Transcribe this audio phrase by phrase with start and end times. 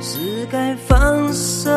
[0.00, 1.70] 是该放手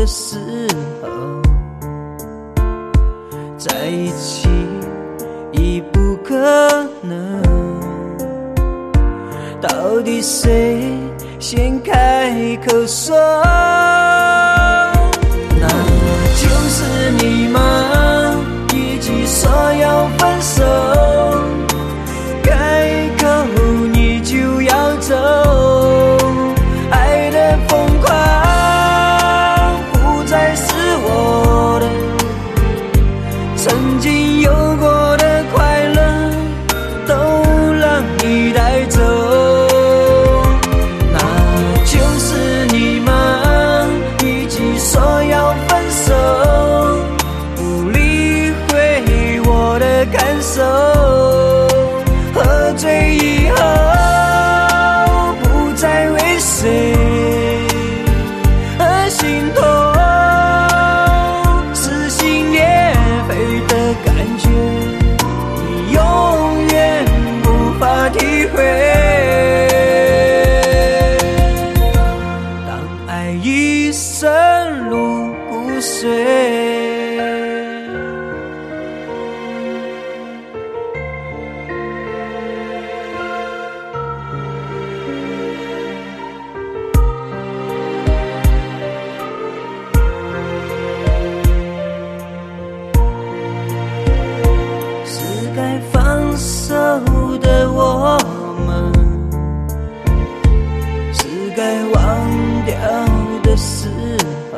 [0.00, 0.38] 的时
[1.02, 1.08] 候，
[3.58, 4.48] 在一起
[5.52, 6.34] 已不可
[7.02, 7.42] 能。
[9.60, 10.98] 到底谁
[11.38, 13.14] 先开口说？
[34.00, 36.00] 曾经有过的快乐
[37.06, 37.14] 都
[37.74, 38.98] 让你带走，
[41.12, 41.18] 那
[41.84, 43.12] 就是你吗？
[44.24, 46.14] 一起说要分手，
[47.56, 50.62] 不理会我的感受。
[52.32, 53.18] 喝醉
[68.52, 68.62] 回。
[72.66, 76.69] 当爱已深入骨髓。
[101.60, 102.30] 该忘
[102.64, 102.74] 掉
[103.42, 103.90] 的时
[104.50, 104.56] 候，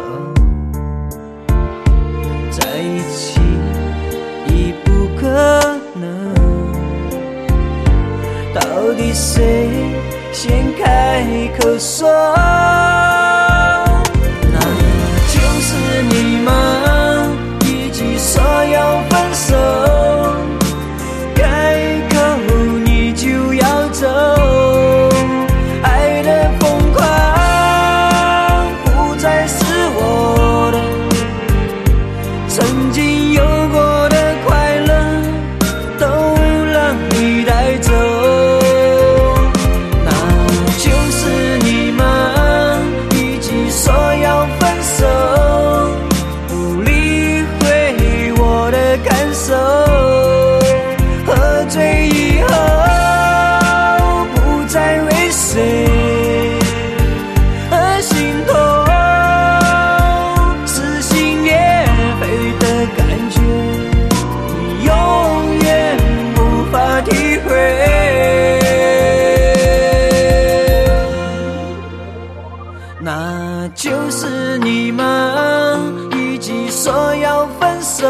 [2.48, 3.40] 在一起
[4.46, 5.26] 已不可
[5.96, 6.32] 能。
[8.54, 8.60] 到
[8.96, 9.68] 底谁
[10.30, 12.08] 先开口说？
[73.04, 75.76] 那就是你吗？
[76.12, 78.06] 一起说要分手。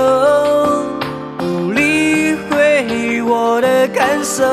[1.39, 4.45] 不理会我的感受，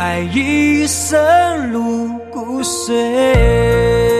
[0.00, 4.19] 爱一生如骨髓